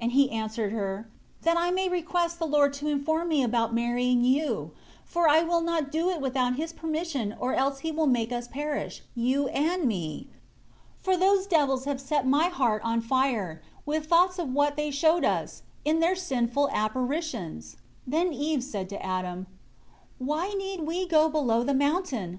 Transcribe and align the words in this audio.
And 0.00 0.12
he 0.12 0.30
answered 0.34 0.72
her, 0.72 1.10
"That 1.42 1.58
I 1.58 1.70
may 1.70 1.90
request 1.90 2.38
the 2.38 2.46
Lord 2.46 2.72
to 2.72 2.88
inform 2.88 3.28
me 3.28 3.42
about 3.42 3.74
marrying 3.74 4.24
you; 4.24 4.70
for 5.04 5.28
I 5.28 5.42
will 5.42 5.60
not 5.60 5.92
do 5.92 6.08
it 6.08 6.22
without 6.22 6.56
His 6.56 6.72
permission 6.72 7.36
or 7.38 7.52
else 7.52 7.80
He 7.80 7.90
will 7.90 8.06
make 8.06 8.32
us 8.32 8.48
perish, 8.48 9.02
you 9.14 9.48
and 9.48 9.84
me. 9.84 10.28
For 11.02 11.18
those 11.18 11.46
devils 11.46 11.84
have 11.84 12.00
set 12.00 12.26
my 12.26 12.44
heart 12.46 12.80
on 12.82 13.02
fire, 13.02 13.60
with 13.84 14.06
thoughts 14.06 14.38
of 14.38 14.54
what 14.54 14.76
they 14.76 14.90
showed 14.90 15.22
us, 15.26 15.64
in 15.84 16.00
their 16.00 16.16
sinful 16.16 16.70
apparitions. 16.72 17.76
20 18.08 18.24
Then 18.30 18.32
Eve 18.32 18.64
said 18.64 18.88
to 18.88 19.04
Adam, 19.04 19.46
"Why 20.16 20.48
need 20.56 20.80
we 20.86 21.06
go 21.06 21.28
below 21.28 21.62
the 21.62 21.74
mountain? 21.74 22.36